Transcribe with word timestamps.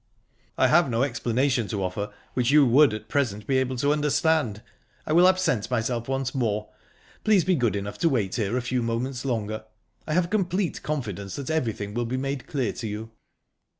"I 0.57 0.65
have 0.67 0.89
no 0.89 1.03
explanation 1.03 1.67
to 1.67 1.83
offer 1.83 2.11
which 2.33 2.49
you 2.49 2.65
would 2.65 2.91
at 2.91 3.07
present 3.07 3.45
be 3.45 3.59
able 3.59 3.75
to 3.75 3.93
understand. 3.93 4.63
I 5.05 5.13
will 5.13 5.27
absent 5.27 5.69
myself 5.69 6.07
once 6.09 6.33
more. 6.33 6.69
Please 7.23 7.45
be 7.45 7.53
good 7.53 7.75
enough 7.75 7.99
to 7.99 8.09
wait 8.09 8.33
here 8.33 8.57
a 8.57 8.63
few 8.63 8.81
moments 8.81 9.25
longer. 9.25 9.63
I 10.07 10.13
have 10.13 10.31
complete 10.31 10.81
confidence 10.81 11.35
that 11.35 11.51
everything 11.51 11.93
will 11.93 12.05
be 12.07 12.17
made 12.17 12.47
clear 12.47 12.73
to 12.73 12.87
you." 12.87 13.11